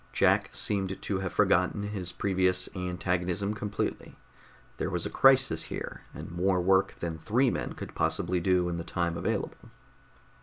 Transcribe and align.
Jack 0.13 0.49
seemed 0.51 0.99
to 0.99 1.19
have 1.19 1.31
forgotten 1.31 1.83
his 1.83 2.11
previous 2.11 2.67
antagonism 2.75 3.53
completely. 3.53 4.17
There 4.77 4.89
was 4.89 5.05
a 5.05 5.11
crisis 5.11 5.65
here, 5.65 6.01
and 6.11 6.31
more 6.31 6.59
work 6.59 6.95
than 7.01 7.19
three 7.19 7.51
men 7.51 7.73
could 7.73 7.93
possibly 7.93 8.39
do 8.39 8.67
in 8.67 8.77
the 8.77 8.83
time 8.83 9.15
available. 9.15 9.69